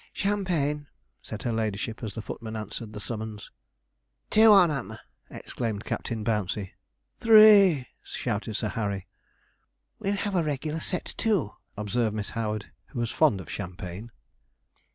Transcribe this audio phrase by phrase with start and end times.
[0.13, 0.87] 'Champagne,'
[1.21, 3.51] said her ladyship, as the footman answered the summons.
[4.31, 4.97] 'Two on 'em!'
[5.29, 6.73] exclaimed Captain Bouncey.
[7.19, 9.05] 'Three!' shouted Sir Harry.
[9.99, 14.11] 'We'll have a regular set to,' observed Miss Howard, who was fond of champagne.